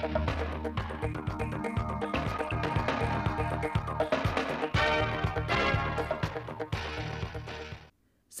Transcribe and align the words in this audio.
Xin 0.00 0.08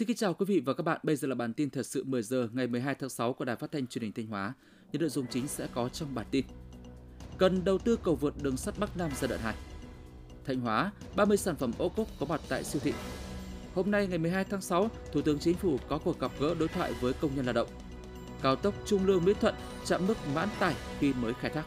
kính 0.08 0.16
chào 0.16 0.34
quý 0.34 0.46
vị 0.46 0.60
và 0.60 0.74
các 0.74 0.82
bạn. 0.82 1.00
Bây 1.02 1.16
giờ 1.16 1.28
là 1.28 1.34
bản 1.34 1.54
tin 1.54 1.70
thật 1.70 1.86
sự 1.86 2.04
10 2.04 2.22
giờ 2.22 2.48
ngày 2.52 2.66
12 2.66 2.94
tháng 2.94 3.10
6 3.10 3.32
của 3.32 3.44
Đài 3.44 3.56
Phát 3.56 3.72
thanh 3.72 3.86
Truyền 3.86 4.02
hình 4.02 4.12
Thanh 4.12 4.26
Hóa. 4.26 4.54
Những 4.92 5.02
nội 5.02 5.08
dung 5.08 5.26
chính 5.30 5.48
sẽ 5.48 5.66
có 5.74 5.88
trong 5.88 6.14
bản 6.14 6.26
tin. 6.30 6.44
Cần 7.38 7.64
đầu 7.64 7.78
tư 7.78 7.96
cầu 8.02 8.16
vượt 8.16 8.34
đường 8.42 8.56
sắt 8.56 8.78
Bắc 8.78 8.96
Nam 8.96 9.10
giai 9.20 9.28
đoạn 9.28 9.40
2. 9.40 9.54
Thanh 10.44 10.60
Hóa, 10.60 10.92
30 11.16 11.36
sản 11.36 11.56
phẩm 11.56 11.72
ô 11.78 11.88
cốp 11.88 12.06
có 12.20 12.26
mặt 12.26 12.40
tại 12.48 12.64
siêu 12.64 12.80
thị. 12.84 12.92
Hôm 13.74 13.90
nay 13.90 14.06
ngày 14.06 14.18
12 14.18 14.44
tháng 14.44 14.60
6, 14.60 14.90
Thủ 15.12 15.22
tướng 15.22 15.38
Chính 15.38 15.56
phủ 15.56 15.78
có 15.88 15.98
cuộc 15.98 16.20
gặp 16.20 16.30
gỡ 16.40 16.54
đối 16.58 16.68
thoại 16.68 16.92
với 17.00 17.12
công 17.12 17.36
nhân 17.36 17.44
lao 17.44 17.54
động. 17.54 17.68
Cao 18.42 18.56
tốc 18.56 18.74
Trung 18.86 19.06
Lương 19.06 19.24
Mỹ 19.24 19.32
Thuận 19.40 19.54
chạm 19.84 20.06
mức 20.06 20.14
mãn 20.34 20.48
tải 20.58 20.74
khi 20.98 21.12
mới 21.12 21.34
khai 21.34 21.50
thác. 21.50 21.64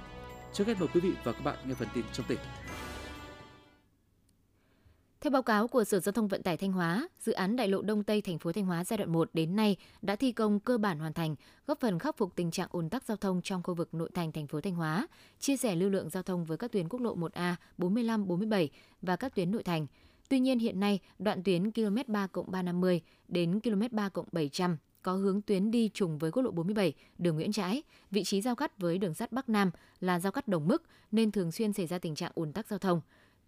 Trước 0.53 0.67
hết 0.67 0.79
mời 0.79 0.89
quý 0.93 0.99
vị 0.99 1.11
và 1.23 1.31
các 1.31 1.43
bạn 1.43 1.57
nghe 1.67 1.73
phần 1.73 1.87
tin 1.93 2.05
trong 2.13 2.25
tỉnh. 2.29 2.39
Theo 5.21 5.31
báo 5.31 5.43
cáo 5.43 5.67
của 5.67 5.83
Sở 5.83 5.99
Giao 5.99 6.13
thông 6.13 6.27
Vận 6.27 6.43
tải 6.43 6.57
Thanh 6.57 6.71
Hóa, 6.71 7.07
dự 7.19 7.31
án 7.31 7.55
đại 7.55 7.67
lộ 7.67 7.81
Đông 7.81 8.03
Tây 8.03 8.21
thành 8.21 8.39
phố 8.39 8.51
Thanh 8.51 8.65
Hóa 8.65 8.83
giai 8.83 8.97
đoạn 8.97 9.11
1 9.11 9.29
đến 9.33 9.55
nay 9.55 9.77
đã 10.01 10.15
thi 10.15 10.31
công 10.31 10.59
cơ 10.59 10.77
bản 10.77 10.99
hoàn 10.99 11.13
thành, 11.13 11.35
góp 11.67 11.79
phần 11.79 11.99
khắc 11.99 12.17
phục 12.17 12.35
tình 12.35 12.51
trạng 12.51 12.67
ùn 12.71 12.89
tắc 12.89 13.03
giao 13.03 13.17
thông 13.17 13.41
trong 13.41 13.63
khu 13.63 13.73
vực 13.73 13.93
nội 13.93 14.09
thành 14.13 14.31
thành 14.31 14.47
phố 14.47 14.61
Thanh 14.61 14.75
Hóa, 14.75 15.07
chia 15.39 15.57
sẻ 15.57 15.75
lưu 15.75 15.89
lượng 15.89 16.09
giao 16.09 16.23
thông 16.23 16.45
với 16.45 16.57
các 16.57 16.71
tuyến 16.71 16.89
quốc 16.89 17.01
lộ 17.01 17.15
1A, 17.15 17.55
45, 17.77 18.27
47 18.27 18.69
và 19.01 19.15
các 19.15 19.35
tuyến 19.35 19.51
nội 19.51 19.63
thành. 19.63 19.87
Tuy 20.29 20.39
nhiên 20.39 20.59
hiện 20.59 20.79
nay, 20.79 20.99
đoạn 21.19 21.43
tuyến 21.43 21.71
km 21.71 21.97
3 22.07 22.27
350 22.47 23.01
đến 23.27 23.59
km 23.59 23.81
3 23.91 24.09
700 24.31 24.77
có 25.03 25.13
hướng 25.13 25.41
tuyến 25.41 25.71
đi 25.71 25.89
trùng 25.93 26.17
với 26.17 26.31
quốc 26.31 26.43
lộ 26.43 26.51
47, 26.51 26.93
đường 27.17 27.35
Nguyễn 27.35 27.51
Trãi, 27.51 27.83
vị 28.11 28.23
trí 28.23 28.41
giao 28.41 28.55
cắt 28.55 28.79
với 28.79 28.97
đường 28.97 29.13
sắt 29.13 29.31
Bắc 29.31 29.49
Nam 29.49 29.71
là 29.99 30.19
giao 30.19 30.31
cắt 30.31 30.47
đồng 30.47 30.67
mức 30.67 30.83
nên 31.11 31.31
thường 31.31 31.51
xuyên 31.51 31.73
xảy 31.73 31.87
ra 31.87 31.99
tình 31.99 32.15
trạng 32.15 32.31
ùn 32.35 32.53
tắc 32.53 32.67
giao 32.67 32.79
thông 32.79 33.01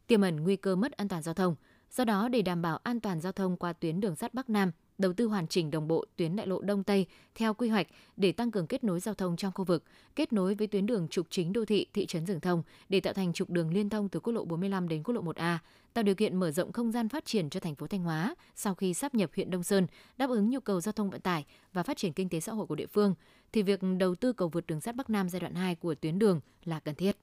tiềm 0.07 0.21
ẩn 0.21 0.43
nguy 0.43 0.55
cơ 0.55 0.75
mất 0.75 0.91
an 0.91 1.07
toàn 1.07 1.21
giao 1.21 1.33
thông. 1.33 1.55
Do 1.91 2.05
đó, 2.05 2.27
để 2.27 2.41
đảm 2.41 2.61
bảo 2.61 2.79
an 2.83 2.99
toàn 2.99 3.21
giao 3.21 3.31
thông 3.31 3.57
qua 3.57 3.73
tuyến 3.73 3.99
đường 3.99 4.15
sắt 4.15 4.33
Bắc 4.33 4.49
Nam, 4.49 4.71
đầu 4.97 5.13
tư 5.13 5.25
hoàn 5.25 5.47
chỉnh 5.47 5.71
đồng 5.71 5.87
bộ 5.87 6.05
tuyến 6.15 6.35
đại 6.35 6.47
lộ 6.47 6.61
Đông 6.61 6.83
Tây 6.83 7.05
theo 7.35 7.53
quy 7.53 7.69
hoạch 7.69 7.87
để 8.17 8.31
tăng 8.31 8.51
cường 8.51 8.67
kết 8.67 8.83
nối 8.83 8.99
giao 8.99 9.15
thông 9.15 9.35
trong 9.35 9.51
khu 9.55 9.65
vực, 9.65 9.83
kết 10.15 10.33
nối 10.33 10.55
với 10.55 10.67
tuyến 10.67 10.85
đường 10.85 11.07
trục 11.07 11.27
chính 11.29 11.53
đô 11.53 11.65
thị 11.65 11.85
thị 11.93 12.05
trấn 12.05 12.25
Rừng 12.25 12.39
Thông 12.39 12.63
để 12.89 12.99
tạo 12.99 13.13
thành 13.13 13.33
trục 13.33 13.49
đường 13.49 13.73
liên 13.73 13.89
thông 13.89 14.09
từ 14.09 14.19
quốc 14.19 14.33
lộ 14.33 14.45
45 14.45 14.87
đến 14.87 15.03
quốc 15.03 15.15
lộ 15.15 15.21
1A, 15.21 15.57
tạo 15.93 16.03
điều 16.03 16.15
kiện 16.15 16.39
mở 16.39 16.51
rộng 16.51 16.71
không 16.71 16.91
gian 16.91 17.09
phát 17.09 17.25
triển 17.25 17.49
cho 17.49 17.59
thành 17.59 17.75
phố 17.75 17.87
Thanh 17.87 18.03
Hóa 18.03 18.35
sau 18.55 18.75
khi 18.75 18.93
sắp 18.93 19.15
nhập 19.15 19.29
huyện 19.35 19.49
Đông 19.51 19.63
Sơn, 19.63 19.87
đáp 20.17 20.29
ứng 20.29 20.49
nhu 20.49 20.59
cầu 20.59 20.81
giao 20.81 20.93
thông 20.93 21.09
vận 21.09 21.21
tải 21.21 21.45
và 21.73 21.83
phát 21.83 21.97
triển 21.97 22.13
kinh 22.13 22.29
tế 22.29 22.39
xã 22.39 22.51
hội 22.51 22.67
của 22.67 22.75
địa 22.75 22.87
phương, 22.87 23.15
thì 23.51 23.61
việc 23.61 23.79
đầu 23.99 24.15
tư 24.15 24.33
cầu 24.33 24.49
vượt 24.49 24.67
đường 24.67 24.81
sắt 24.81 24.95
Bắc 24.95 25.09
Nam 25.09 25.29
giai 25.29 25.39
đoạn 25.39 25.55
2 25.55 25.75
của 25.75 25.95
tuyến 25.95 26.19
đường 26.19 26.39
là 26.65 26.79
cần 26.79 26.95
thiết. 26.95 27.17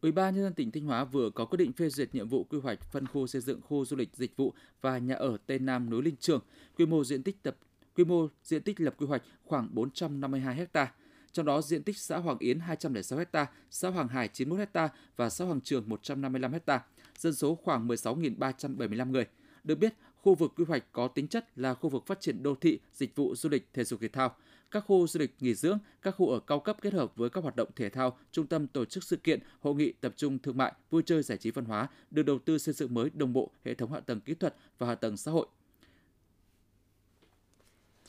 Ủy 0.00 0.12
ban 0.12 0.34
nhân 0.34 0.44
dân 0.44 0.54
tỉnh 0.54 0.70
Thanh 0.70 0.84
Hóa 0.84 1.04
vừa 1.04 1.30
có 1.30 1.44
quyết 1.44 1.56
định 1.56 1.72
phê 1.72 1.88
duyệt 1.88 2.14
nhiệm 2.14 2.28
vụ 2.28 2.44
quy 2.44 2.58
hoạch 2.58 2.82
phân 2.92 3.06
khu 3.06 3.26
xây 3.26 3.40
dựng 3.40 3.60
khu 3.60 3.84
du 3.84 3.96
lịch 3.96 4.16
dịch 4.16 4.36
vụ 4.36 4.54
và 4.80 4.98
nhà 4.98 5.14
ở 5.14 5.36
Tây 5.46 5.58
Nam 5.58 5.90
núi 5.90 6.02
Linh 6.02 6.16
Trường, 6.20 6.40
quy 6.76 6.86
mô 6.86 7.04
diện 7.04 7.22
tích 7.22 7.42
tập 7.42 7.56
quy 7.94 8.04
mô 8.04 8.28
diện 8.44 8.62
tích 8.62 8.80
lập 8.80 8.94
quy 8.98 9.06
hoạch 9.06 9.22
khoảng 9.44 9.68
452 9.72 10.66
ha. 10.74 10.92
Trong 11.32 11.46
đó 11.46 11.62
diện 11.62 11.82
tích 11.82 11.98
xã 11.98 12.18
Hoàng 12.18 12.38
Yến 12.38 12.58
206 12.58 13.18
ha, 13.32 13.46
xã 13.70 13.88
Hoàng 13.88 14.08
Hải 14.08 14.28
91 14.28 14.68
ha 14.74 14.88
và 15.16 15.30
xã 15.30 15.44
Hoàng 15.44 15.60
Trường 15.60 15.88
155 15.88 16.52
ha. 16.66 16.84
Dân 17.18 17.34
số 17.34 17.54
khoảng 17.54 17.88
16.375 17.88 19.10
người. 19.10 19.26
Được 19.64 19.78
biết, 19.78 19.94
khu 20.16 20.34
vực 20.34 20.52
quy 20.56 20.64
hoạch 20.64 20.84
có 20.92 21.08
tính 21.08 21.28
chất 21.28 21.58
là 21.58 21.74
khu 21.74 21.90
vực 21.90 22.06
phát 22.06 22.20
triển 22.20 22.42
đô 22.42 22.54
thị, 22.54 22.80
dịch 22.92 23.16
vụ 23.16 23.34
du 23.34 23.48
lịch, 23.48 23.68
thể 23.74 23.84
dục 23.84 24.00
thể 24.00 24.08
thao, 24.08 24.36
các 24.70 24.84
khu 24.86 25.06
du 25.06 25.20
lịch 25.20 25.34
nghỉ 25.40 25.54
dưỡng, 25.54 25.78
các 26.02 26.10
khu 26.10 26.30
ở 26.30 26.40
cao 26.40 26.60
cấp 26.60 26.76
kết 26.82 26.92
hợp 26.92 27.16
với 27.16 27.30
các 27.30 27.42
hoạt 27.42 27.56
động 27.56 27.68
thể 27.76 27.88
thao, 27.88 28.18
trung 28.32 28.46
tâm 28.46 28.66
tổ 28.66 28.84
chức 28.84 29.04
sự 29.04 29.16
kiện, 29.16 29.40
hội 29.60 29.74
nghị 29.74 29.92
tập 29.92 30.12
trung 30.16 30.38
thương 30.38 30.56
mại, 30.56 30.72
vui 30.90 31.02
chơi 31.06 31.22
giải 31.22 31.38
trí 31.38 31.50
văn 31.50 31.64
hóa 31.64 31.88
được 32.10 32.22
đầu 32.22 32.38
tư 32.38 32.58
xây 32.58 32.74
dựng 32.74 32.94
mới 32.94 33.10
đồng 33.14 33.32
bộ 33.32 33.50
hệ 33.64 33.74
thống 33.74 33.92
hạ 33.92 34.00
tầng 34.00 34.20
kỹ 34.20 34.34
thuật 34.34 34.54
và 34.78 34.86
hạ 34.86 34.94
tầng 34.94 35.16
xã 35.16 35.30
hội. 35.30 35.46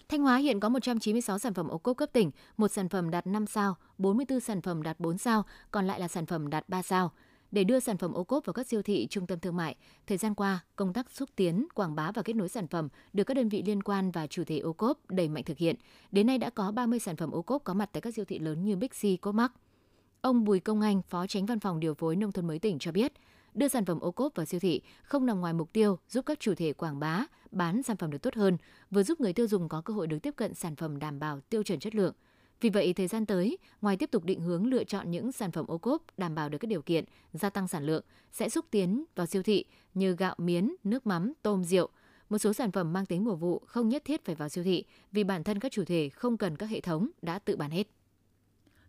Thanh 0.10 0.22
Hóa 0.22 0.38
hiện 0.38 0.60
có 0.60 0.70
196 0.70 1.40
sản 1.40 1.54
phẩm 1.54 1.68
ô 1.68 1.78
cốp 1.78 1.98
cấp 1.98 2.10
tỉnh, 2.14 2.32
một 2.58 2.68
sản 2.68 2.90
phẩm 2.90 3.12
đạt 3.12 3.28
5 3.28 3.48
sao, 3.48 3.78
44 3.98 4.40
sản 4.40 4.62
phẩm 4.62 4.84
đạt 4.84 5.00
4 5.00 5.18
sao, 5.18 5.46
còn 5.72 5.88
lại 5.88 6.00
là 6.00 6.08
sản 6.08 6.26
phẩm 6.26 6.50
đạt 6.50 6.70
3 6.70 6.82
sao 6.82 7.12
để 7.52 7.64
đưa 7.64 7.80
sản 7.80 7.98
phẩm 7.98 8.14
ô 8.14 8.24
cốp 8.24 8.46
vào 8.46 8.54
các 8.54 8.68
siêu 8.68 8.82
thị, 8.82 9.08
trung 9.10 9.28
tâm 9.28 9.40
thương 9.40 9.56
mại. 9.56 9.76
Thời 10.08 10.18
gian 10.18 10.36
qua, 10.36 10.60
công 10.76 10.94
tác 10.94 11.12
xúc 11.12 11.30
tiến, 11.36 11.68
quảng 11.76 11.96
bá 11.96 12.12
và 12.12 12.22
kết 12.22 12.36
nối 12.36 12.50
sản 12.50 12.68
phẩm 12.68 12.90
được 13.14 13.24
các 13.24 13.34
đơn 13.34 13.50
vị 13.50 13.64
liên 13.66 13.84
quan 13.84 14.12
và 14.12 14.28
chủ 14.28 14.44
thể 14.44 14.60
ô 14.60 14.74
cốp 14.74 15.10
đẩy 15.10 15.30
mạnh 15.30 15.44
thực 15.44 15.58
hiện. 15.58 15.76
Đến 16.12 16.28
nay 16.28 16.38
đã 16.38 16.50
có 16.50 16.72
30 16.72 17.00
sản 17.00 17.16
phẩm 17.16 17.32
ô 17.32 17.42
cốp 17.42 17.64
có 17.64 17.74
mặt 17.74 17.90
tại 17.94 18.02
các 18.02 18.14
siêu 18.16 18.26
thị 18.26 18.40
lớn 18.40 18.66
như 18.66 18.76
Big 18.76 18.90
C, 18.90 19.22
Coopmart. 19.22 19.52
Ông 20.22 20.44
Bùi 20.44 20.60
Công 20.60 20.82
Anh, 20.82 21.02
Phó 21.10 21.28
Tránh 21.28 21.46
Văn 21.46 21.60
phòng 21.60 21.80
Điều 21.80 21.94
phối 21.94 22.16
Nông 22.16 22.32
thôn 22.32 22.48
mới 22.48 22.60
tỉnh 22.60 22.80
cho 22.80 22.92
biết, 22.92 23.14
đưa 23.54 23.68
sản 23.68 23.86
phẩm 23.86 24.00
ô 24.00 24.12
cốp 24.12 24.36
vào 24.36 24.46
siêu 24.46 24.60
thị 24.60 24.82
không 25.04 25.26
nằm 25.26 25.40
ngoài 25.40 25.54
mục 25.54 25.74
tiêu 25.74 25.98
giúp 26.10 26.26
các 26.26 26.40
chủ 26.40 26.56
thể 26.56 26.74
quảng 26.74 27.00
bá, 27.00 27.26
bán 27.52 27.84
sản 27.84 27.98
phẩm 27.98 28.12
được 28.12 28.22
tốt 28.22 28.36
hơn, 28.36 28.58
vừa 28.92 29.04
giúp 29.04 29.22
người 29.22 29.34
tiêu 29.34 29.48
dùng 29.48 29.70
có 29.70 29.82
cơ 29.82 29.94
hội 29.94 30.08
được 30.08 30.20
tiếp 30.20 30.34
cận 30.36 30.54
sản 30.54 30.76
phẩm 30.76 31.00
đảm 31.00 31.20
bảo 31.20 31.40
tiêu 31.50 31.64
chuẩn 31.64 31.80
chất 31.80 31.96
lượng– 31.96 32.14
vì 32.62 32.70
vậy, 32.70 32.94
thời 32.94 33.08
gian 33.08 33.26
tới, 33.26 33.58
ngoài 33.82 33.98
tiếp 33.98 34.12
tục 34.12 34.26
định 34.26 34.42
hướng 34.42 34.68
lựa 34.68 34.84
chọn 34.84 35.12
những 35.12 35.32
sản 35.32 35.52
phẩm 35.52 35.66
ô 35.68 35.78
cốp 35.78 36.04
đảm 36.18 36.36
bảo 36.36 36.50
được 36.50 36.58
các 36.58 36.68
điều 36.68 36.82
kiện 36.82 37.06
gia 37.34 37.50
tăng 37.50 37.68
sản 37.68 37.86
lượng, 37.86 38.04
sẽ 38.32 38.50
xúc 38.50 38.66
tiến 38.72 39.04
vào 39.16 39.26
siêu 39.26 39.44
thị 39.44 39.66
như 39.94 40.16
gạo 40.16 40.36
miến, 40.38 40.76
nước 40.84 41.08
mắm, 41.08 41.34
tôm, 41.42 41.64
rượu. 41.64 41.90
Một 42.30 42.38
số 42.38 42.54
sản 42.54 42.72
phẩm 42.72 42.94
mang 42.94 43.06
tính 43.06 43.24
mùa 43.24 43.36
vụ 43.36 43.62
không 43.66 43.90
nhất 43.90 44.06
thiết 44.06 44.26
phải 44.26 44.36
vào 44.36 44.50
siêu 44.50 44.64
thị 44.64 44.84
vì 45.12 45.24
bản 45.24 45.44
thân 45.44 45.60
các 45.60 45.72
chủ 45.72 45.86
thể 45.86 46.10
không 46.10 46.38
cần 46.38 46.58
các 46.58 46.70
hệ 46.70 46.82
thống 46.82 47.10
đã 47.22 47.40
tự 47.40 47.56
bán 47.56 47.72
hết. 47.72 47.88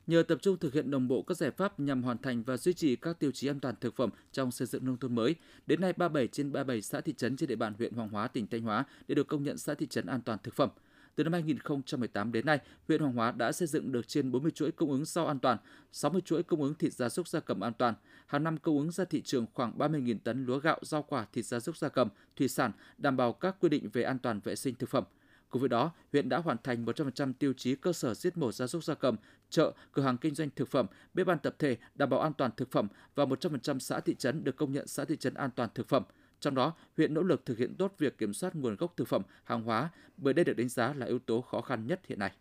Nhờ 0.06 0.22
tập 0.22 0.38
trung 0.42 0.58
thực 0.58 0.74
hiện 0.74 0.90
đồng 0.90 1.08
bộ 1.08 1.22
các 1.22 1.36
giải 1.36 1.50
pháp 1.50 1.80
nhằm 1.80 2.02
hoàn 2.02 2.18
thành 2.18 2.42
và 2.42 2.56
duy 2.56 2.72
trì 2.72 2.96
các 2.96 3.18
tiêu 3.18 3.30
chí 3.32 3.48
an 3.48 3.60
toàn 3.60 3.74
thực 3.80 3.96
phẩm 3.96 4.10
trong 4.32 4.50
xây 4.50 4.66
dựng 4.66 4.84
nông 4.84 4.96
thôn 4.96 5.14
mới, 5.14 5.34
đến 5.66 5.80
nay 5.80 5.92
37 5.92 6.28
trên 6.28 6.52
37 6.52 6.82
xã 6.82 7.00
thị 7.00 7.14
trấn 7.16 7.36
trên 7.36 7.48
địa 7.48 7.56
bàn 7.56 7.74
huyện 7.78 7.94
Hoàng 7.94 8.08
Hóa, 8.08 8.28
tỉnh 8.28 8.46
Thanh 8.46 8.62
Hóa 8.62 8.84
đã 9.08 9.14
được 9.14 9.26
công 9.26 9.42
nhận 9.42 9.58
xã 9.58 9.74
thị 9.74 9.86
trấn 9.86 10.06
an 10.06 10.20
toàn 10.20 10.38
thực 10.42 10.54
phẩm– 10.54 10.70
từ 11.14 11.24
năm 11.24 11.32
2018 11.32 12.32
đến 12.32 12.46
nay, 12.46 12.58
huyện 12.88 13.00
Hoàng 13.00 13.12
Hóa 13.12 13.32
đã 13.32 13.52
xây 13.52 13.68
dựng 13.68 13.92
được 13.92 14.08
trên 14.08 14.32
40 14.32 14.50
chuỗi 14.50 14.72
cung 14.72 14.90
ứng 14.90 15.04
rau 15.04 15.26
an 15.26 15.38
toàn, 15.38 15.58
60 15.92 16.22
chuỗi 16.24 16.42
cung 16.42 16.62
ứng 16.62 16.74
thịt 16.74 16.92
gia 16.92 17.08
súc 17.08 17.28
gia 17.28 17.40
cầm 17.40 17.60
an 17.60 17.72
toàn, 17.78 17.94
hàng 18.26 18.44
năm 18.44 18.56
cung 18.56 18.78
ứng 18.78 18.90
ra 18.90 19.04
thị 19.04 19.22
trường 19.22 19.46
khoảng 19.54 19.78
30.000 19.78 20.18
tấn 20.24 20.46
lúa 20.46 20.58
gạo, 20.58 20.78
rau 20.82 21.02
quả, 21.02 21.26
thịt 21.32 21.44
gia 21.44 21.60
súc 21.60 21.76
gia 21.76 21.88
cầm, 21.88 22.08
thủy 22.36 22.48
sản, 22.48 22.72
đảm 22.98 23.16
bảo 23.16 23.32
các 23.32 23.56
quy 23.60 23.68
định 23.68 23.88
về 23.92 24.02
an 24.02 24.18
toàn 24.18 24.40
vệ 24.44 24.56
sinh 24.56 24.74
thực 24.74 24.90
phẩm. 24.90 25.04
Cùng 25.48 25.60
với 25.60 25.68
đó, 25.68 25.90
huyện 26.12 26.28
đã 26.28 26.38
hoàn 26.38 26.56
thành 26.62 26.84
100% 26.84 27.32
tiêu 27.38 27.52
chí 27.56 27.74
cơ 27.74 27.92
sở 27.92 28.14
giết 28.14 28.36
mổ 28.36 28.52
gia 28.52 28.66
súc 28.66 28.84
gia 28.84 28.94
cầm, 28.94 29.16
chợ, 29.50 29.72
cửa 29.92 30.02
hàng 30.02 30.18
kinh 30.18 30.34
doanh 30.34 30.48
thực 30.56 30.68
phẩm, 30.68 30.86
bếp 31.14 31.26
ăn 31.26 31.38
tập 31.38 31.54
thể 31.58 31.76
đảm 31.94 32.10
bảo 32.10 32.20
an 32.20 32.32
toàn 32.38 32.50
thực 32.56 32.70
phẩm 32.70 32.88
và 33.14 33.24
100% 33.24 33.78
xã 33.78 34.00
thị 34.00 34.14
trấn 34.14 34.44
được 34.44 34.56
công 34.56 34.72
nhận 34.72 34.86
xã 34.86 35.04
thị 35.04 35.16
trấn 35.16 35.34
an 35.34 35.50
toàn 35.56 35.68
thực 35.74 35.88
phẩm– 35.88 36.02
trong 36.42 36.54
đó, 36.54 36.72
huyện 36.96 37.14
nỗ 37.14 37.22
lực 37.22 37.46
thực 37.46 37.58
hiện 37.58 37.74
tốt 37.74 37.94
việc 37.98 38.18
kiểm 38.18 38.34
soát 38.34 38.54
nguồn 38.54 38.76
gốc 38.76 38.96
thực 38.96 39.08
phẩm, 39.08 39.22
hàng 39.44 39.62
hóa, 39.62 39.90
bởi 40.16 40.34
đây 40.34 40.44
được 40.44 40.56
đánh 40.56 40.68
giá 40.68 40.94
là 40.94 41.06
yếu 41.06 41.18
tố 41.18 41.40
khó 41.40 41.60
khăn 41.60 41.86
nhất 41.86 42.00
hiện 42.06 42.18
nay. 42.18 42.32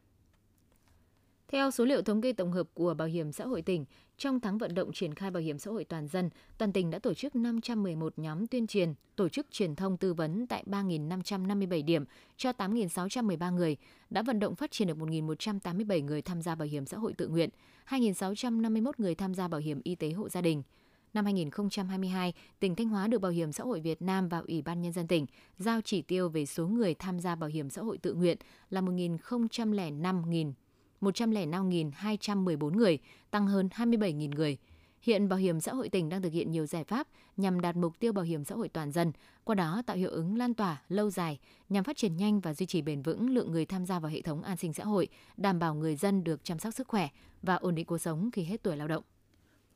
Theo 1.47 1.71
số 1.71 1.85
liệu 1.85 2.01
thống 2.01 2.21
kê 2.21 2.33
tổng 2.33 2.51
hợp 2.51 2.67
của 2.73 2.93
Bảo 2.93 3.07
hiểm 3.07 3.31
xã 3.31 3.45
hội 3.45 3.61
tỉnh, 3.61 3.85
trong 4.17 4.39
tháng 4.39 4.57
vận 4.57 4.75
động 4.75 4.93
triển 4.93 5.15
khai 5.15 5.31
bảo 5.31 5.43
hiểm 5.43 5.59
xã 5.59 5.71
hội 5.71 5.83
toàn 5.83 6.07
dân, 6.07 6.29
toàn 6.57 6.73
tỉnh 6.73 6.89
đã 6.89 6.99
tổ 6.99 7.13
chức 7.13 7.35
511 7.35 8.13
nhóm 8.19 8.47
tuyên 8.47 8.67
truyền, 8.67 8.93
tổ 9.15 9.29
chức 9.29 9.47
truyền 9.51 9.75
thông 9.75 9.97
tư 9.97 10.13
vấn 10.13 10.47
tại 10.47 10.63
3.557 10.67 11.85
điểm 11.85 12.05
cho 12.37 12.51
8.613 12.51 13.53
người, 13.53 13.77
đã 14.09 14.21
vận 14.21 14.39
động 14.39 14.55
phát 14.55 14.71
triển 14.71 14.87
được 14.87 14.97
1.187 14.97 16.05
người 16.05 16.21
tham 16.21 16.41
gia 16.41 16.55
bảo 16.55 16.67
hiểm 16.67 16.85
xã 16.85 16.97
hội 16.97 17.13
tự 17.13 17.27
nguyện, 17.27 17.49
2.651 17.89 18.91
người 18.97 19.15
tham 19.15 19.33
gia 19.33 19.47
bảo 19.47 19.61
hiểm 19.61 19.81
y 19.83 19.95
tế 19.95 20.11
hộ 20.11 20.29
gia 20.29 20.41
đình– 20.41 20.63
Năm 21.13 21.25
2022, 21.25 22.33
tỉnh 22.59 22.75
Thanh 22.75 22.87
Hóa 22.87 23.07
được 23.07 23.19
Bảo 23.19 23.31
hiểm 23.31 23.51
xã 23.51 23.63
hội 23.63 23.79
Việt 23.79 24.01
Nam 24.01 24.29
và 24.29 24.37
Ủy 24.47 24.61
ban 24.61 24.81
Nhân 24.81 24.91
dân 24.91 25.07
tỉnh 25.07 25.25
giao 25.57 25.81
chỉ 25.81 26.01
tiêu 26.01 26.29
về 26.29 26.45
số 26.45 26.67
người 26.67 26.93
tham 26.93 27.19
gia 27.19 27.35
bảo 27.35 27.49
hiểm 27.49 27.69
xã 27.69 27.81
hội 27.81 27.97
tự 27.97 28.13
nguyện 28.13 28.37
là 28.69 28.81
1.005.000 28.81 30.53
105.214 31.01 32.75
người, 32.75 32.99
tăng 33.31 33.47
hơn 33.47 33.69
27.000 33.75 34.35
người. 34.35 34.57
Hiện 35.01 35.29
Bảo 35.29 35.39
hiểm 35.39 35.59
xã 35.61 35.73
hội 35.73 35.89
tỉnh 35.89 36.09
đang 36.09 36.21
thực 36.21 36.33
hiện 36.33 36.51
nhiều 36.51 36.65
giải 36.65 36.83
pháp 36.83 37.07
nhằm 37.37 37.61
đạt 37.61 37.75
mục 37.75 37.99
tiêu 37.99 38.13
bảo 38.13 38.25
hiểm 38.25 38.43
xã 38.43 38.55
hội 38.55 38.69
toàn 38.69 38.91
dân, 38.91 39.11
qua 39.43 39.55
đó 39.55 39.81
tạo 39.85 39.97
hiệu 39.97 40.09
ứng 40.09 40.37
lan 40.37 40.53
tỏa 40.53 40.81
lâu 40.89 41.09
dài 41.09 41.39
nhằm 41.69 41.83
phát 41.83 41.97
triển 41.97 42.17
nhanh 42.17 42.39
và 42.39 42.53
duy 42.53 42.65
trì 42.65 42.81
bền 42.81 43.01
vững 43.01 43.29
lượng 43.29 43.51
người 43.51 43.65
tham 43.65 43.85
gia 43.85 43.99
vào 43.99 44.11
hệ 44.11 44.21
thống 44.21 44.43
an 44.43 44.57
sinh 44.57 44.73
xã 44.73 44.83
hội, 44.83 45.07
đảm 45.37 45.59
bảo 45.59 45.75
người 45.75 45.95
dân 45.95 46.23
được 46.23 46.43
chăm 46.43 46.59
sóc 46.59 46.73
sức 46.73 46.87
khỏe 46.87 47.07
và 47.41 47.55
ổn 47.55 47.75
định 47.75 47.85
cuộc 47.85 47.97
sống 47.97 48.29
khi 48.31 48.43
hết 48.43 48.63
tuổi 48.63 48.77
lao 48.77 48.87
động. 48.87 49.03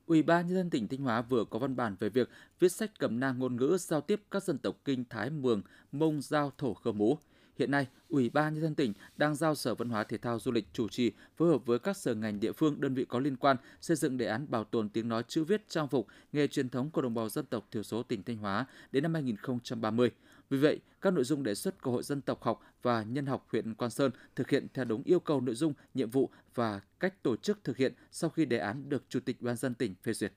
Ủy 0.06 0.24
ban 0.24 0.48
nhân 0.48 0.56
dân 0.56 0.70
tỉnh 0.70 0.88
Thanh 0.88 1.00
Hóa 1.00 1.22
vừa 1.22 1.46
có 1.46 1.60
văn 1.60 1.76
bản 1.76 1.96
về 2.00 2.10
việc 2.10 2.30
viết 2.60 2.72
sách 2.72 3.00
cẩm 3.00 3.20
nang 3.20 3.40
ngôn 3.40 3.56
ngữ 3.56 3.78
giao 3.80 4.02
tiếp 4.02 4.22
các 4.32 4.44
dân 4.44 4.58
tộc 4.58 4.76
Kinh 4.86 5.04
Thái 5.10 5.30
Mường, 5.30 5.62
Mông 5.92 6.22
Giao 6.22 6.52
Thổ 6.58 6.74
Khơ 6.74 6.92
Mú. 6.92 7.18
Hiện 7.58 7.72
nay, 7.72 7.88
Ủy 8.10 8.30
ban 8.30 8.54
nhân 8.54 8.64
dân 8.64 8.76
tỉnh 8.76 8.94
đang 9.18 9.36
giao 9.36 9.56
Sở 9.56 9.76
Văn 9.76 9.90
hóa 9.90 10.04
Thể 10.04 10.18
thao 10.18 10.40
Du 10.40 10.52
lịch 10.52 10.68
chủ 10.74 10.90
trì 10.90 11.12
phối 11.38 11.50
hợp 11.50 11.66
với 11.66 11.80
các 11.80 11.98
sở 11.98 12.16
ngành 12.16 12.40
địa 12.40 12.52
phương 12.52 12.82
đơn 12.82 12.94
vị 12.94 13.06
có 13.06 13.20
liên 13.20 13.36
quan 13.36 13.58
xây 13.82 13.98
dựng 13.98 14.18
đề 14.18 14.26
án 14.26 14.52
bảo 14.52 14.64
tồn 14.64 14.90
tiếng 14.90 15.08
nói 15.08 15.24
chữ 15.28 15.44
viết 15.44 15.70
trang 15.70 15.88
phục 15.88 16.08
nghề 16.34 16.48
truyền 16.48 16.70
thống 16.70 16.92
của 16.92 17.02
đồng 17.02 17.14
bào 17.14 17.30
dân 17.30 17.46
tộc 17.46 17.68
thiểu 17.72 17.84
số 17.84 18.04
tỉnh 18.04 18.24
Thanh 18.24 18.38
Hóa 18.38 18.66
đến 18.92 19.04
năm 19.04 19.14
2030. 19.14 20.12
Vì 20.50 20.58
vậy, 20.58 20.80
các 21.02 21.14
nội 21.14 21.24
dung 21.24 21.44
đề 21.44 21.56
xuất 21.56 21.82
của 21.82 21.92
Hội 21.92 22.04
dân 22.04 22.22
tộc 22.22 22.44
học 22.44 22.62
và 22.82 23.04
nhân 23.04 23.26
học 23.26 23.48
huyện 23.52 23.74
Quan 23.74 23.92
Sơn 23.92 24.12
thực 24.36 24.50
hiện 24.50 24.68
theo 24.74 24.86
đúng 24.86 25.04
yêu 25.04 25.20
cầu 25.20 25.42
nội 25.42 25.56
dung, 25.56 25.74
nhiệm 25.94 26.10
vụ 26.10 26.30
và 26.56 26.82
cách 27.00 27.24
tổ 27.24 27.36
chức 27.36 27.64
thực 27.64 27.78
hiện 27.78 27.94
sau 28.12 28.30
khi 28.30 28.46
đề 28.46 28.58
án 28.58 28.90
được 28.90 29.04
Chủ 29.10 29.20
tịch 29.20 29.42
Ban 29.42 29.56
dân 29.56 29.74
tỉnh 29.74 29.96
phê 30.04 30.14
duyệt. 30.14 30.34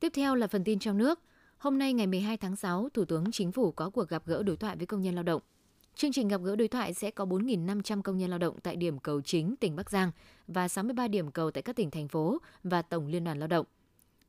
Tiếp 0.00 0.12
theo 0.14 0.34
là 0.34 0.46
phần 0.46 0.64
tin 0.64 0.78
trong 0.78 0.98
nước. 0.98 1.20
Hôm 1.58 1.78
nay 1.78 1.92
ngày 1.92 2.06
12 2.06 2.36
tháng 2.36 2.56
6, 2.56 2.88
Thủ 2.94 3.04
tướng 3.04 3.24
Chính 3.32 3.52
phủ 3.52 3.72
có 3.72 3.90
cuộc 3.90 4.08
gặp 4.08 4.26
gỡ 4.26 4.42
đối 4.42 4.56
thoại 4.56 4.76
với 4.76 4.86
công 4.86 5.02
nhân 5.02 5.14
lao 5.14 5.24
động. 5.24 5.42
Chương 5.94 6.12
trình 6.12 6.28
gặp 6.28 6.40
gỡ 6.44 6.56
đối 6.56 6.68
thoại 6.68 6.94
sẽ 6.94 7.10
có 7.10 7.24
4.500 7.24 8.02
công 8.02 8.18
nhân 8.18 8.30
lao 8.30 8.38
động 8.38 8.60
tại 8.62 8.76
điểm 8.76 8.98
cầu 8.98 9.20
chính 9.20 9.56
tỉnh 9.56 9.76
Bắc 9.76 9.90
Giang 9.90 10.10
và 10.48 10.68
63 10.68 11.08
điểm 11.08 11.30
cầu 11.30 11.50
tại 11.50 11.62
các 11.62 11.76
tỉnh 11.76 11.90
thành 11.90 12.08
phố 12.08 12.38
và 12.64 12.82
Tổng 12.82 13.06
Liên 13.06 13.24
đoàn 13.24 13.38
Lao 13.38 13.48
động. 13.48 13.66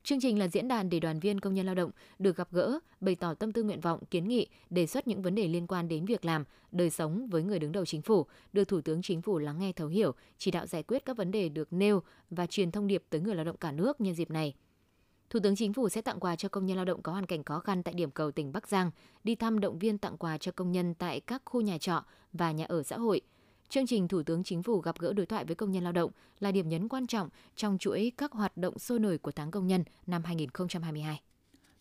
Chương 0.06 0.20
trình 0.20 0.40
là 0.40 0.48
diễn 0.48 0.68
đàn 0.68 0.90
để 0.90 1.00
đoàn 1.00 1.20
viên 1.20 1.40
công 1.40 1.54
nhân 1.54 1.66
lao 1.66 1.76
động 1.76 1.92
được 2.20 2.38
gặp 2.38 2.48
gỡ, 2.52 2.80
bày 3.00 3.16
tỏ 3.16 3.34
tâm 3.34 3.52
tư 3.52 3.64
nguyện 3.64 3.80
vọng, 3.80 4.00
kiến 4.12 4.28
nghị, 4.28 4.48
đề 4.70 4.88
xuất 4.88 5.08
những 5.08 5.22
vấn 5.22 5.36
đề 5.36 5.48
liên 5.48 5.68
quan 5.68 5.88
đến 5.88 6.06
việc 6.06 6.26
làm, 6.26 6.44
đời 6.72 6.90
sống 6.90 7.28
với 7.28 7.44
người 7.44 7.60
đứng 7.60 7.72
đầu 7.72 7.86
chính 7.86 8.02
phủ, 8.02 8.26
được 8.54 8.64
Thủ 8.64 8.82
tướng 8.82 9.02
Chính 9.02 9.22
phủ 9.22 9.38
lắng 9.38 9.60
nghe 9.60 9.72
thấu 9.72 9.88
hiểu, 9.88 10.14
chỉ 10.38 10.52
đạo 10.52 10.66
giải 10.66 10.84
quyết 10.84 11.06
các 11.06 11.18
vấn 11.18 11.32
đề 11.32 11.50
được 11.50 11.74
nêu 11.74 12.02
và 12.30 12.46
truyền 12.46 12.72
thông 12.72 12.88
điệp 12.88 13.04
tới 13.10 13.22
người 13.22 13.36
lao 13.36 13.46
động 13.46 13.58
cả 13.58 13.72
nước 13.72 14.02
nhân 14.02 14.16
dịp 14.16 14.32
này. 14.32 14.54
Thủ 15.30 15.40
tướng 15.44 15.56
Chính 15.56 15.74
phủ 15.74 15.90
sẽ 15.90 16.02
tặng 16.02 16.20
quà 16.20 16.36
cho 16.36 16.50
công 16.50 16.66
nhân 16.66 16.76
lao 16.76 16.86
động 16.86 17.02
có 17.02 17.12
hoàn 17.12 17.26
cảnh 17.26 17.44
khó 17.44 17.60
khăn 17.60 17.84
tại 17.84 17.94
điểm 17.94 18.12
cầu 18.12 18.32
tỉnh 18.32 18.52
Bắc 18.52 18.68
Giang, 18.68 18.92
đi 19.24 19.36
thăm 19.36 19.60
động 19.60 19.80
viên 19.80 19.98
tặng 19.98 20.18
quà 20.18 20.38
cho 20.38 20.52
công 20.52 20.72
nhân 20.72 20.94
tại 20.94 21.20
các 21.20 21.42
khu 21.46 21.62
nhà 21.62 21.78
trọ 21.78 22.04
và 22.34 22.52
nhà 22.52 22.66
ở 22.66 22.84
xã 22.84 22.98
hội. 22.98 23.22
Chương 23.70 23.88
trình 23.88 24.08
Thủ 24.08 24.24
tướng 24.24 24.44
Chính 24.44 24.64
phủ 24.64 24.80
gặp 24.80 25.00
gỡ 25.00 25.14
đối 25.14 25.26
thoại 25.26 25.46
với 25.46 25.56
công 25.56 25.72
nhân 25.72 25.84
lao 25.84 25.94
động 25.94 26.12
là 26.40 26.52
điểm 26.52 26.70
nhấn 26.70 26.88
quan 26.88 27.08
trọng 27.08 27.30
trong 27.56 27.78
chuỗi 27.78 28.12
các 28.18 28.32
hoạt 28.32 28.58
động 28.58 28.80
sôi 28.80 29.00
nổi 29.00 29.18
của 29.18 29.32
tháng 29.32 29.52
công 29.52 29.68
nhân 29.68 29.84
năm 30.08 30.24
2022. 30.24 31.22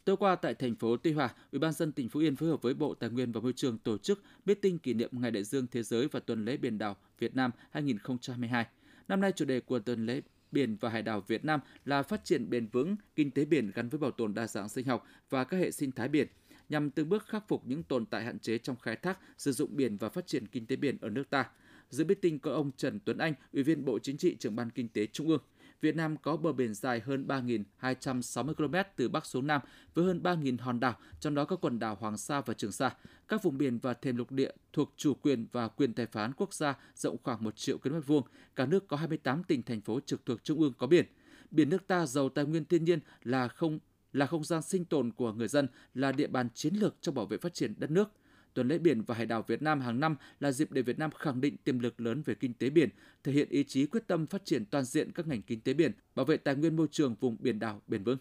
Tối 0.05 0.17
qua 0.17 0.35
tại 0.35 0.55
thành 0.55 0.75
phố 0.75 0.97
Tuy 0.97 1.13
Hòa, 1.13 1.35
Ủy 1.53 1.59
ban 1.59 1.73
dân 1.73 1.93
tỉnh 1.93 2.09
Phú 2.09 2.21
Yên 2.21 2.37
phối 2.37 2.49
hợp 2.49 2.63
với 2.63 2.75
Bộ 2.75 2.95
Tài 2.95 3.11
nguyên 3.11 3.33
và 3.33 3.41
Môi 3.41 3.53
trường 3.53 3.79
tổ 3.79 3.99
chức 3.99 4.23
meeting 4.45 4.79
kỷ 4.79 4.95
niệm 4.95 5.11
Ngày 5.13 5.31
Đại 5.31 5.45
dương 5.45 5.67
Thế 5.67 5.83
giới 5.83 6.09
và 6.09 6.21
tuần 6.21 6.45
lễ 6.45 6.57
biển 6.57 6.79
đảo 6.79 6.97
Việt 7.19 7.37
Nam 7.37 7.51
2022. 7.71 8.67
Năm 9.09 9.21
nay 9.21 9.33
chủ 9.33 9.45
đề 9.45 9.61
của 9.61 9.79
tuần 9.79 10.07
lễ 10.07 10.21
biển 10.53 10.77
và 10.81 10.89
hải 10.89 11.03
đảo 11.03 11.25
Việt 11.27 11.45
Nam 11.45 11.61
là 11.85 12.03
phát 12.03 12.25
triển 12.25 12.51
bền 12.51 12.67
vững 12.67 12.97
kinh 13.15 13.31
tế 13.31 13.45
biển 13.45 13.71
gắn 13.75 13.89
với 13.89 13.99
bảo 13.99 14.11
tồn 14.11 14.35
đa 14.35 14.47
dạng 14.47 14.69
sinh 14.69 14.87
học 14.87 15.07
và 15.31 15.45
các 15.45 15.57
hệ 15.57 15.71
sinh 15.71 15.93
thái 15.93 16.09
biển 16.09 16.29
nhằm 16.69 16.91
từng 16.91 17.09
bước 17.09 17.27
khắc 17.27 17.49
phục 17.49 17.63
những 17.67 17.83
tồn 17.83 18.07
tại 18.07 18.25
hạn 18.25 18.39
chế 18.39 18.59
trong 18.59 18.77
khai 18.77 18.97
thác, 18.97 19.19
sử 19.39 19.53
dụng 19.53 19.77
biển 19.77 19.97
và 19.97 20.09
phát 20.09 20.27
triển 20.27 20.47
kinh 20.47 20.67
tế 20.67 20.77
biển 20.77 20.99
ở 21.01 21.09
nước 21.09 21.31
ta. 21.31 21.51
Dự 21.91 22.05
meeting 22.05 22.39
có 22.39 22.53
ông 22.53 22.71
Trần 22.77 23.01
Tuấn 23.05 23.19
Anh, 23.19 23.35
Ủy 23.53 23.63
viên 23.63 23.85
Bộ 23.85 23.99
Chính 23.99 24.17
trị, 24.17 24.37
trưởng 24.37 24.57
ban 24.57 24.71
Kinh 24.71 24.89
tế 24.89 25.07
Trung 25.07 25.29
ương. 25.29 25.41
Việt 25.81 25.97
Nam 25.97 26.17
có 26.17 26.37
bờ 26.37 26.53
biển 26.53 26.75
dài 26.75 27.01
hơn 27.01 27.27
3.260 27.29 28.55
km 28.55 28.75
từ 28.97 29.09
Bắc 29.09 29.27
xuống 29.27 29.47
Nam 29.47 29.61
với 29.95 30.05
hơn 30.05 30.21
3.000 30.23 30.57
hòn 30.61 30.81
đảo, 30.81 30.99
trong 31.21 31.35
đó 31.35 31.45
có 31.45 31.57
quần 31.57 31.79
đảo 31.79 31.97
Hoàng 32.01 32.19
Sa 32.19 32.41
và 32.41 32.55
Trường 32.55 32.73
Sa. 32.73 32.97
Các 33.29 33.43
vùng 33.43 33.59
biển 33.59 33.79
và 33.79 33.95
thềm 33.95 34.17
lục 34.17 34.33
địa 34.33 34.51
thuộc 34.73 34.93
chủ 34.97 35.15
quyền 35.15 35.47
và 35.53 35.69
quyền 35.69 35.93
tài 35.93 36.07
phán 36.07 36.33
quốc 36.33 36.55
gia 36.55 36.75
rộng 36.97 37.17
khoảng 37.23 37.45
1 37.45 37.57
triệu 37.57 37.79
km 37.79 38.01
vuông. 38.01 38.25
Cả 38.57 38.67
nước 38.67 38.89
có 38.89 38.97
28 38.97 39.45
tỉnh 39.45 39.63
thành 39.63 39.81
phố 39.81 40.01
trực 40.01 40.27
thuộc 40.27 40.45
trung 40.45 40.61
ương 40.61 40.73
có 40.79 40.87
biển. 40.87 41.07
Biển 41.51 41.69
nước 41.69 41.87
ta 41.87 42.07
giàu 42.07 42.29
tài 42.29 42.45
nguyên 42.45 42.65
thiên 42.65 42.85
nhiên 42.85 42.99
là 43.23 43.49
không 43.49 43.79
là 44.13 44.27
không 44.27 44.45
gian 44.45 44.63
sinh 44.63 44.85
tồn 44.85 45.13
của 45.13 45.33
người 45.33 45.49
dân, 45.49 45.69
là 45.95 46.13
địa 46.13 46.27
bàn 46.27 46.49
chiến 46.55 46.75
lược 46.75 46.97
trong 47.01 47.15
bảo 47.15 47.27
vệ 47.27 47.37
phát 47.37 47.55
triển 47.55 47.75
đất 47.79 47.91
nước– 47.91 48.11
Tuần 48.55 48.69
lễ 48.69 48.79
biển 48.79 49.03
và 49.03 49.15
hải 49.15 49.27
đảo 49.27 49.45
Việt 49.47 49.63
Nam 49.63 49.81
hàng 49.81 50.01
năm 50.01 50.17
là 50.41 50.53
dịp 50.53 50.73
để 50.73 50.83
Việt 50.83 50.99
Nam 50.99 51.11
khẳng 51.11 51.41
định 51.41 51.57
tiềm 51.57 51.79
lực 51.79 52.01
lớn 52.01 52.23
về 52.23 52.35
kinh 52.35 52.55
tế 52.55 52.71
biển, 52.71 52.89
thể 53.25 53.33
hiện 53.33 53.49
ý 53.49 53.65
chí 53.65 53.87
quyết 53.87 54.07
tâm 54.07 54.27
phát 54.27 54.45
triển 54.45 54.65
toàn 54.65 54.85
diện 54.85 55.13
các 55.13 55.27
ngành 55.27 55.43
kinh 55.43 55.61
tế 55.61 55.73
biển, 55.73 55.93
bảo 56.15 56.27
vệ 56.27 56.37
tài 56.37 56.55
nguyên 56.55 56.77
môi 56.77 56.87
trường 56.91 57.15
vùng 57.21 57.37
biển 57.41 57.59
đảo 57.59 57.83
bền 57.87 58.05
vững. 58.05 58.19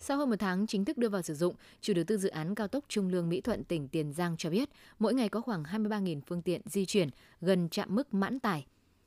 Sau 0.00 0.18
hơn 0.18 0.30
một 0.30 0.36
tháng 0.38 0.66
chính 0.66 0.84
thức 0.84 0.98
đưa 0.98 1.08
vào 1.08 1.22
sử 1.22 1.34
dụng, 1.34 1.54
chủ 1.80 1.94
đầu 1.94 2.04
tư 2.04 2.16
dự 2.16 2.28
án 2.28 2.54
cao 2.54 2.68
tốc 2.68 2.84
Trung 2.88 3.08
Lương 3.08 3.28
Mỹ 3.28 3.40
Thuận 3.40 3.64
tỉnh 3.64 3.88
Tiền 3.88 4.12
Giang 4.12 4.36
cho 4.36 4.50
biết, 4.50 4.68
mỗi 4.98 5.14
ngày 5.14 5.28
có 5.28 5.40
khoảng 5.40 5.62
23.000 5.62 6.20
phương 6.26 6.42
tiện 6.42 6.60
di 6.64 6.86
chuyển, 6.86 7.08
gần 7.40 7.68
chạm 7.68 7.94
mức 7.94 8.14
mãn 8.14 8.40
tải. 8.40 8.66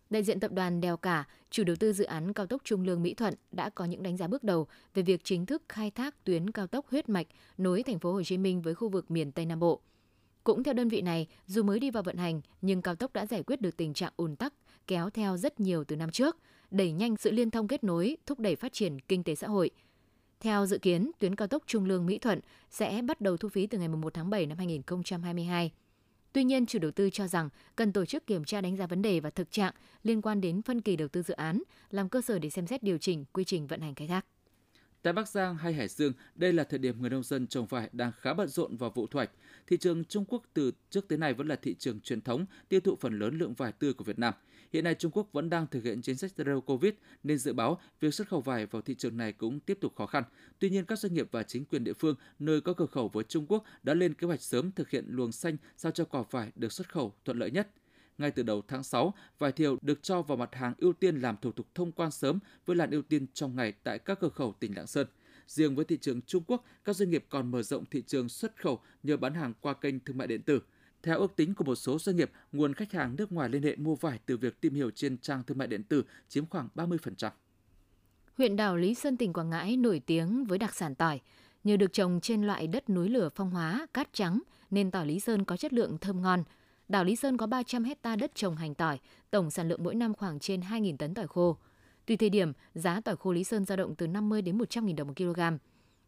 Đại 0.09 0.23
diện 0.23 0.39
tập 0.39 0.51
đoàn 0.51 0.81
Đèo 0.81 0.97
Cả, 0.97 1.27
chủ 1.49 1.63
đầu 1.63 1.75
tư 1.75 1.93
dự 1.93 2.03
án 2.03 2.33
cao 2.33 2.47
tốc 2.47 2.61
Trung 2.63 2.83
Lương 2.83 3.03
Mỹ 3.03 3.13
Thuận 3.13 3.33
đã 3.51 3.69
có 3.69 3.85
những 3.85 4.03
đánh 4.03 4.17
giá 4.17 4.27
bước 4.27 4.43
đầu 4.43 4.67
về 4.93 5.03
việc 5.03 5.23
chính 5.23 5.45
thức 5.45 5.63
khai 5.69 5.91
thác 5.91 6.23
tuyến 6.23 6.51
cao 6.51 6.67
tốc 6.67 6.87
huyết 6.89 7.09
mạch 7.09 7.27
nối 7.57 7.83
thành 7.83 7.99
phố 7.99 8.13
Hồ 8.13 8.23
Chí 8.23 8.37
Minh 8.37 8.61
với 8.61 8.75
khu 8.75 8.89
vực 8.89 9.11
miền 9.11 9.31
Tây 9.31 9.45
Nam 9.45 9.59
Bộ. 9.59 9.81
Cũng 10.43 10.63
theo 10.63 10.73
đơn 10.73 10.87
vị 10.87 11.01
này, 11.01 11.27
dù 11.47 11.63
mới 11.63 11.79
đi 11.79 11.91
vào 11.91 12.03
vận 12.03 12.17
hành, 12.17 12.41
nhưng 12.61 12.81
cao 12.81 12.95
tốc 12.95 13.13
đã 13.13 13.25
giải 13.25 13.43
quyết 13.43 13.61
được 13.61 13.77
tình 13.77 13.93
trạng 13.93 14.13
ùn 14.17 14.35
tắc 14.35 14.53
kéo 14.87 15.09
theo 15.09 15.37
rất 15.37 15.59
nhiều 15.59 15.83
từ 15.83 15.95
năm 15.95 16.11
trước, 16.11 16.37
đẩy 16.71 16.91
nhanh 16.91 17.17
sự 17.17 17.31
liên 17.31 17.51
thông 17.51 17.67
kết 17.67 17.83
nối, 17.83 18.17
thúc 18.25 18.39
đẩy 18.39 18.55
phát 18.55 18.73
triển 18.73 18.99
kinh 18.99 19.23
tế 19.23 19.35
xã 19.35 19.47
hội. 19.47 19.69
Theo 20.39 20.65
dự 20.65 20.77
kiến, 20.77 21.11
tuyến 21.19 21.35
cao 21.35 21.47
tốc 21.47 21.63
Trung 21.67 21.85
Lương 21.85 22.05
Mỹ 22.05 22.17
Thuận 22.17 22.39
sẽ 22.69 23.01
bắt 23.01 23.21
đầu 23.21 23.37
thu 23.37 23.49
phí 23.49 23.67
từ 23.67 23.77
ngày 23.77 23.87
1 23.87 24.13
tháng 24.13 24.29
7 24.29 24.45
năm 24.45 24.57
2022. 24.57 25.71
Tuy 26.33 26.43
nhiên, 26.43 26.65
chủ 26.65 26.79
đầu 26.79 26.91
tư 26.91 27.09
cho 27.09 27.27
rằng 27.27 27.49
cần 27.75 27.93
tổ 27.93 28.05
chức 28.05 28.27
kiểm 28.27 28.43
tra 28.43 28.61
đánh 28.61 28.77
giá 28.77 28.87
vấn 28.87 29.01
đề 29.01 29.19
và 29.19 29.29
thực 29.29 29.51
trạng 29.51 29.73
liên 30.03 30.21
quan 30.21 30.41
đến 30.41 30.61
phân 30.61 30.81
kỳ 30.81 30.95
đầu 30.95 31.07
tư 31.07 31.21
dự 31.21 31.33
án, 31.33 31.63
làm 31.89 32.09
cơ 32.09 32.21
sở 32.21 32.39
để 32.39 32.49
xem 32.49 32.67
xét 32.67 32.83
điều 32.83 32.97
chỉnh 32.97 33.25
quy 33.33 33.43
trình 33.43 33.67
vận 33.67 33.81
hành 33.81 33.95
khai 33.95 34.07
thác. 34.07 34.25
Tại 35.03 35.13
Bắc 35.13 35.29
Giang 35.29 35.57
hay 35.57 35.73
Hải 35.73 35.87
Dương, 35.87 36.13
đây 36.35 36.53
là 36.53 36.63
thời 36.63 36.79
điểm 36.79 37.01
người 37.01 37.09
nông 37.09 37.23
dân 37.23 37.47
trồng 37.47 37.65
vải 37.65 37.89
đang 37.93 38.11
khá 38.19 38.33
bận 38.33 38.47
rộn 38.47 38.77
vào 38.77 38.89
vụ 38.89 39.07
thu 39.07 39.17
hoạch. 39.17 39.31
Thị 39.67 39.77
trường 39.77 40.05
Trung 40.05 40.25
Quốc 40.27 40.43
từ 40.53 40.71
trước 40.89 41.07
tới 41.07 41.17
nay 41.17 41.33
vẫn 41.33 41.47
là 41.47 41.55
thị 41.55 41.75
trường 41.79 41.99
truyền 41.99 42.21
thống, 42.21 42.45
tiêu 42.69 42.79
thụ 42.79 42.95
phần 42.95 43.19
lớn 43.19 43.37
lượng 43.37 43.53
vải 43.53 43.71
tươi 43.71 43.93
của 43.93 44.03
Việt 44.03 44.19
Nam. 44.19 44.33
Hiện 44.73 44.83
nay 44.83 44.95
Trung 44.95 45.11
Quốc 45.11 45.29
vẫn 45.31 45.49
đang 45.49 45.67
thực 45.67 45.83
hiện 45.83 46.01
chính 46.01 46.15
sách 46.15 46.31
Zero 46.35 46.61
Covid 46.61 46.93
nên 47.23 47.37
dự 47.37 47.53
báo 47.53 47.79
việc 47.99 48.13
xuất 48.13 48.27
khẩu 48.27 48.41
vải 48.41 48.65
vào 48.65 48.81
thị 48.81 48.95
trường 48.95 49.17
này 49.17 49.33
cũng 49.33 49.59
tiếp 49.59 49.77
tục 49.81 49.95
khó 49.95 50.05
khăn. 50.05 50.23
Tuy 50.59 50.69
nhiên 50.69 50.85
các 50.85 50.99
doanh 50.99 51.13
nghiệp 51.13 51.27
và 51.31 51.43
chính 51.43 51.65
quyền 51.65 51.83
địa 51.83 51.93
phương 51.93 52.15
nơi 52.39 52.61
có 52.61 52.73
cửa 52.73 52.85
khẩu 52.85 53.07
với 53.07 53.23
Trung 53.23 53.45
Quốc 53.47 53.63
đã 53.83 53.93
lên 53.93 54.13
kế 54.13 54.27
hoạch 54.27 54.41
sớm 54.41 54.71
thực 54.71 54.89
hiện 54.89 55.05
luồng 55.07 55.31
xanh 55.31 55.57
sao 55.77 55.91
cho 55.91 56.05
quả 56.05 56.23
vải 56.31 56.51
được 56.55 56.71
xuất 56.71 56.89
khẩu 56.89 57.13
thuận 57.25 57.39
lợi 57.39 57.51
nhất. 57.51 57.67
Ngay 58.17 58.31
từ 58.31 58.43
đầu 58.43 58.61
tháng 58.67 58.83
6, 58.83 59.13
vải 59.39 59.51
thiều 59.51 59.77
được 59.81 60.03
cho 60.03 60.21
vào 60.21 60.37
mặt 60.37 60.55
hàng 60.55 60.73
ưu 60.77 60.93
tiên 60.93 61.15
làm 61.15 61.37
thủ 61.41 61.51
tục 61.51 61.67
thông 61.75 61.91
quan 61.91 62.11
sớm 62.11 62.39
với 62.65 62.75
làn 62.75 62.91
ưu 62.91 63.01
tiên 63.01 63.25
trong 63.33 63.55
ngày 63.55 63.71
tại 63.83 63.99
các 63.99 64.19
cửa 64.19 64.29
khẩu 64.29 64.55
tỉnh 64.59 64.75
Lạng 64.75 64.87
Sơn. 64.87 65.07
Riêng 65.47 65.75
với 65.75 65.85
thị 65.85 65.97
trường 66.01 66.21
Trung 66.21 66.43
Quốc, 66.47 66.63
các 66.83 66.95
doanh 66.95 67.09
nghiệp 67.09 67.25
còn 67.29 67.51
mở 67.51 67.63
rộng 67.63 67.85
thị 67.85 68.03
trường 68.07 68.29
xuất 68.29 68.61
khẩu 68.61 68.79
nhờ 69.03 69.17
bán 69.17 69.33
hàng 69.33 69.53
qua 69.61 69.73
kênh 69.73 69.99
thương 69.99 70.17
mại 70.17 70.27
điện 70.27 70.41
tử. 70.41 70.61
Theo 71.03 71.19
ước 71.19 71.35
tính 71.35 71.55
của 71.55 71.63
một 71.63 71.75
số 71.75 71.99
doanh 71.99 72.15
nghiệp, 72.15 72.31
nguồn 72.51 72.73
khách 72.73 72.91
hàng 72.91 73.15
nước 73.15 73.31
ngoài 73.31 73.49
liên 73.49 73.63
hệ 73.63 73.75
mua 73.75 73.95
vải 73.95 74.19
từ 74.25 74.37
việc 74.37 74.61
tìm 74.61 74.73
hiểu 74.73 74.91
trên 74.91 75.17
trang 75.17 75.43
thương 75.43 75.57
mại 75.57 75.67
điện 75.67 75.83
tử 75.83 76.03
chiếm 76.29 76.45
khoảng 76.45 76.67
30%. 76.75 77.29
Huyện 78.37 78.55
đảo 78.55 78.77
Lý 78.77 78.93
Sơn 78.93 79.17
tỉnh 79.17 79.33
Quảng 79.33 79.49
Ngãi 79.49 79.77
nổi 79.77 80.01
tiếng 80.05 80.45
với 80.45 80.57
đặc 80.57 80.75
sản 80.75 80.95
tỏi. 80.95 81.19
Nhờ 81.63 81.77
được 81.77 81.93
trồng 81.93 82.19
trên 82.21 82.43
loại 82.43 82.67
đất 82.67 82.89
núi 82.89 83.09
lửa 83.09 83.29
phong 83.35 83.51
hóa, 83.51 83.87
cát 83.93 84.13
trắng 84.13 84.41
nên 84.69 84.91
tỏi 84.91 85.05
Lý 85.05 85.19
Sơn 85.19 85.45
có 85.45 85.57
chất 85.57 85.73
lượng 85.73 85.97
thơm 85.97 86.21
ngon, 86.21 86.43
Đảo 86.91 87.03
Lý 87.03 87.15
Sơn 87.15 87.37
có 87.37 87.47
300 87.47 87.83
hecta 87.83 88.15
đất 88.15 88.35
trồng 88.35 88.55
hành 88.55 88.75
tỏi, 88.75 88.99
tổng 89.29 89.51
sản 89.51 89.67
lượng 89.67 89.83
mỗi 89.83 89.95
năm 89.95 90.13
khoảng 90.13 90.39
trên 90.39 90.61
2.000 90.61 90.97
tấn 90.97 91.13
tỏi 91.13 91.27
khô. 91.27 91.57
Tùy 92.05 92.17
thời 92.17 92.29
điểm, 92.29 92.53
giá 92.73 93.01
tỏi 93.01 93.15
khô 93.15 93.31
Lý 93.31 93.43
Sơn 93.43 93.65
dao 93.65 93.77
động 93.77 93.95
từ 93.95 94.07
50 94.07 94.41
đến 94.41 94.57
100.000 94.57 94.95
đồng 94.95 95.07
một 95.07 95.13
kg. 95.17 95.41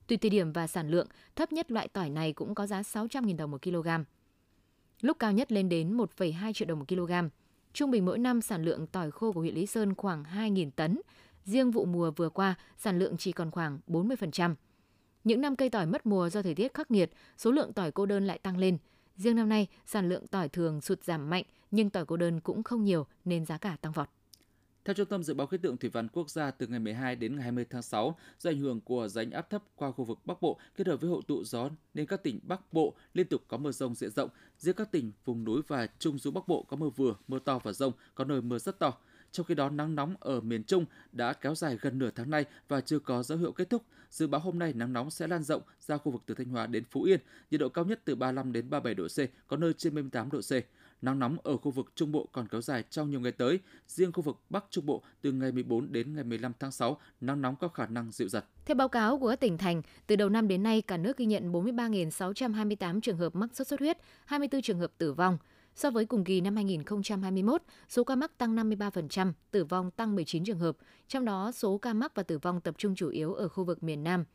Tùy 0.08 0.18
thời 0.18 0.30
điểm 0.30 0.52
và 0.52 0.68
sản 0.68 0.90
lượng, 0.90 1.08
thấp 1.36 1.52
nhất 1.52 1.72
loại 1.72 1.88
tỏi 1.88 2.10
này 2.10 2.34
cũng 2.34 2.56
có 2.56 2.68
giá 2.68 2.82
600.000 2.82 3.38
đồng 3.38 3.52
một 3.52 3.62
kg. 3.62 3.88
Lúc 5.02 5.20
cao 5.20 5.32
nhất 5.32 5.52
lên 5.52 5.70
đến 5.70 5.98
1,2 5.98 6.54
triệu 6.54 6.68
đồng 6.68 6.80
một 6.80 6.86
kg. 6.88 7.12
Trung 7.74 7.92
bình 7.92 8.06
mỗi 8.06 8.20
năm 8.20 8.42
sản 8.42 8.64
lượng 8.64 8.88
tỏi 8.88 9.12
khô 9.12 9.32
của 9.32 9.42
huyện 9.42 9.56
Lý 9.56 9.66
Sơn 9.66 9.96
khoảng 9.96 10.24
2.000 10.24 10.72
tấn. 10.76 11.02
Riêng 11.46 11.72
vụ 11.72 11.86
mùa 11.86 12.12
vừa 12.12 12.30
qua, 12.30 12.56
sản 12.78 13.00
lượng 13.00 13.18
chỉ 13.18 13.32
còn 13.32 13.52
khoảng 13.52 13.80
40%. 13.88 14.56
Những 15.24 15.42
năm 15.42 15.56
cây 15.56 15.70
tỏi 15.70 15.86
mất 15.86 16.06
mùa 16.06 16.30
do 16.30 16.42
thời 16.42 16.56
tiết 16.56 16.74
khắc 16.74 16.92
nghiệt, 16.92 17.12
số 17.38 17.52
lượng 17.52 17.74
tỏi 17.74 17.92
cô 17.92 18.06
đơn 18.06 18.28
lại 18.28 18.38
tăng 18.38 18.58
lên– 18.58 18.78
Riêng 19.16 19.36
năm 19.36 19.50
nay, 19.50 19.68
sản 19.86 20.10
lượng 20.10 20.28
tỏi 20.28 20.50
thường 20.50 20.82
sụt 20.82 21.04
giảm 21.04 21.30
mạnh, 21.30 21.44
nhưng 21.72 21.90
tỏi 21.90 22.06
cô 22.06 22.18
đơn 22.18 22.40
cũng 22.40 22.64
không 22.64 22.84
nhiều 22.84 23.06
nên 23.26 23.46
giá 23.46 23.58
cả 23.58 23.78
tăng 23.82 23.92
vọt. 23.92 24.10
Theo 24.86 24.94
Trung 24.94 25.06
tâm 25.06 25.24
Dự 25.24 25.34
báo 25.34 25.48
Khí 25.48 25.58
tượng 25.58 25.78
Thủy 25.78 25.90
văn 25.90 26.08
Quốc 26.08 26.30
gia, 26.30 26.52
từ 26.52 26.68
ngày 26.68 26.80
12 26.80 27.16
đến 27.16 27.36
ngày 27.36 27.44
20 27.44 27.66
tháng 27.70 27.82
6, 27.82 28.16
do 28.40 28.50
ảnh 28.50 28.60
hưởng 28.60 28.82
của 28.82 29.08
rãnh 29.08 29.32
áp 29.32 29.50
thấp 29.50 29.64
qua 29.76 29.92
khu 29.92 30.06
vực 30.06 30.20
Bắc 30.26 30.42
Bộ 30.42 30.60
kết 30.76 30.88
hợp 30.88 31.02
với 31.02 31.10
hội 31.10 31.22
tụ 31.28 31.44
gió 31.44 31.70
nên 31.94 32.06
các 32.06 32.24
tỉnh 32.24 32.40
Bắc 32.44 32.74
Bộ 32.74 32.94
liên 33.14 33.28
tục 33.28 33.42
có 33.48 33.58
mưa 33.58 33.72
rông 33.72 33.96
diện 33.96 34.12
rộng. 34.12 34.30
Riêng 34.58 34.76
các 34.76 34.92
tỉnh 34.92 35.12
vùng 35.26 35.44
núi 35.44 35.62
và 35.68 35.88
trung 36.00 36.20
du 36.20 36.32
Bắc 36.32 36.48
Bộ 36.48 36.64
có 36.64 36.78
mưa 36.78 36.90
vừa, 36.90 37.16
mưa 37.28 37.40
to 37.40 37.60
và 37.64 37.72
rông, 37.72 37.94
có 38.16 38.24
nơi 38.24 38.42
mưa 38.42 38.60
rất 38.60 38.80
to. 38.80 38.94
Trong 39.34 39.46
khi 39.46 39.56
đó, 39.56 39.70
nắng 39.70 39.96
nóng 39.96 40.16
ở 40.20 40.42
miền 40.42 40.64
Trung 40.64 40.86
đã 41.12 41.34
kéo 41.34 41.56
dài 41.56 41.78
gần 41.82 42.00
nửa 42.00 42.10
tháng 42.16 42.30
nay 42.30 42.46
và 42.68 42.82
chưa 42.82 43.00
có 43.00 43.24
dấu 43.24 43.38
hiệu 43.38 43.52
kết 43.52 43.70
thúc. 43.70 43.84
Dự 44.10 44.28
báo 44.28 44.42
hôm 44.42 44.60
nay 44.60 44.74
nắng 44.74 44.94
nóng 44.94 45.12
sẽ 45.12 45.28
lan 45.28 45.44
rộng 45.44 45.62
ra 45.80 45.98
khu 45.98 46.12
vực 46.12 46.22
từ 46.26 46.34
Thanh 46.34 46.48
Hóa 46.48 46.68
đến 46.68 46.84
Phú 46.92 47.04
Yên, 47.04 47.20
nhiệt 47.52 47.62
độ 47.62 47.70
cao 47.70 47.86
nhất 47.86 48.02
từ 48.06 48.16
35 48.16 48.52
đến 48.52 48.70
37 48.70 48.96
độ 48.96 49.08
C, 49.08 49.48
có 49.48 49.58
nơi 49.58 49.74
trên 49.74 49.96
38 49.96 50.32
độ 50.32 50.40
C. 50.40 50.52
Nắng 51.02 51.20
nóng 51.20 51.38
ở 51.44 51.58
khu 51.58 51.72
vực 51.72 51.92
Trung 51.96 52.12
Bộ 52.12 52.28
còn 52.32 52.48
kéo 52.48 52.62
dài 52.62 52.84
trong 52.90 53.10
nhiều 53.10 53.20
ngày 53.20 53.32
tới. 53.32 53.60
Riêng 53.88 54.12
khu 54.12 54.22
vực 54.22 54.38
Bắc 54.50 54.66
Trung 54.70 54.86
Bộ 54.86 55.04
từ 55.22 55.32
ngày 55.32 55.52
14 55.52 55.92
đến 55.92 56.16
ngày 56.16 56.24
15 56.24 56.52
tháng 56.60 56.72
6, 56.72 56.98
nắng 57.22 57.42
nóng 57.42 57.56
có 57.56 57.68
khả 57.68 57.88
năng 57.88 58.12
dịu 58.12 58.30
dần. 58.30 58.44
Theo 58.66 58.76
báo 58.76 58.90
cáo 58.90 59.20
của 59.20 59.30
các 59.30 59.40
tỉnh 59.40 59.58
thành, 59.58 59.82
từ 60.08 60.16
đầu 60.16 60.30
năm 60.30 60.48
đến 60.48 60.64
nay 60.64 60.82
cả 60.82 60.98
nước 60.98 61.18
ghi 61.18 61.26
nhận 61.26 61.52
43.628 61.52 63.02
trường 63.02 63.18
hợp 63.18 63.36
mắc 63.36 63.50
sốt 63.54 63.68
xuất 63.68 63.80
huyết, 63.80 63.98
24 64.26 64.62
trường 64.62 64.80
hợp 64.80 64.92
tử 64.98 65.14
vong. 65.14 65.38
So 65.76 65.92
với 65.92 66.06
cùng 66.06 66.24
kỳ 66.24 66.42
năm 66.42 66.56
2021, 66.56 67.62
số 67.90 68.04
ca 68.04 68.16
mắc 68.16 68.38
tăng 68.38 68.56
53%, 68.56 69.34
tử 69.52 69.66
vong 69.66 69.92
tăng 69.92 70.16
19 70.16 70.44
trường 70.44 70.60
hợp, 70.60 70.78
trong 71.08 71.26
đó 71.26 71.52
số 71.52 71.78
ca 71.78 71.94
mắc 71.94 72.16
và 72.16 72.24
tử 72.24 72.38
vong 72.38 72.62
tập 72.62 72.76
trung 72.78 72.96
chủ 72.96 73.10
yếu 73.10 73.34
ở 73.34 73.48
khu 73.48 73.64
vực 73.64 73.84
miền 73.84 74.04
Nam. 74.04 74.26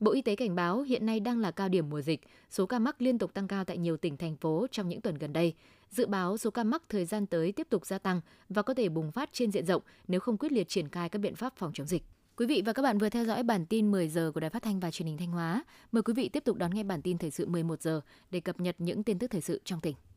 Bộ 0.00 0.12
Y 0.12 0.22
tế 0.22 0.36
cảnh 0.36 0.54
báo 0.54 0.80
hiện 0.80 1.06
nay 1.06 1.20
đang 1.20 1.38
là 1.38 1.50
cao 1.50 1.68
điểm 1.68 1.90
mùa 1.90 2.00
dịch, 2.00 2.20
số 2.50 2.66
ca 2.66 2.78
mắc 2.78 3.02
liên 3.02 3.18
tục 3.18 3.34
tăng 3.34 3.48
cao 3.48 3.64
tại 3.64 3.78
nhiều 3.78 3.96
tỉnh 3.96 4.16
thành 4.16 4.36
phố 4.36 4.66
trong 4.70 4.88
những 4.88 5.00
tuần 5.00 5.14
gần 5.14 5.32
đây. 5.32 5.54
Dự 5.90 6.06
báo 6.06 6.36
số 6.36 6.50
ca 6.50 6.64
mắc 6.64 6.82
thời 6.88 7.04
gian 7.04 7.26
tới 7.26 7.52
tiếp 7.52 7.66
tục 7.70 7.86
gia 7.86 7.98
tăng 7.98 8.20
và 8.48 8.62
có 8.62 8.74
thể 8.74 8.88
bùng 8.88 9.12
phát 9.12 9.30
trên 9.32 9.52
diện 9.52 9.66
rộng 9.66 9.82
nếu 10.08 10.20
không 10.20 10.38
quyết 10.38 10.52
liệt 10.52 10.68
triển 10.68 10.88
khai 10.88 11.08
các 11.08 11.18
biện 11.18 11.34
pháp 11.34 11.56
phòng 11.56 11.72
chống 11.74 11.86
dịch. 11.86 12.02
Quý 12.36 12.46
vị 12.46 12.62
và 12.66 12.72
các 12.72 12.82
bạn 12.82 12.98
vừa 12.98 13.08
theo 13.08 13.24
dõi 13.24 13.42
bản 13.42 13.66
tin 13.66 13.90
10 13.90 14.08
giờ 14.08 14.30
của 14.34 14.40
Đài 14.40 14.50
Phát 14.50 14.62
thanh 14.62 14.80
và 14.80 14.90
Truyền 14.90 15.06
hình 15.06 15.18
Thanh 15.18 15.32
Hóa. 15.32 15.64
Mời 15.92 16.02
quý 16.02 16.12
vị 16.14 16.28
tiếp 16.28 16.44
tục 16.44 16.56
đón 16.56 16.74
nghe 16.74 16.84
bản 16.84 17.02
tin 17.02 17.18
thời 17.18 17.30
sự 17.30 17.46
11 17.46 17.82
giờ 17.82 18.00
để 18.30 18.40
cập 18.40 18.60
nhật 18.60 18.76
những 18.78 19.02
tin 19.02 19.18
tức 19.18 19.30
thời 19.30 19.40
sự 19.40 19.60
trong 19.64 19.80
tỉnh. 19.80 19.94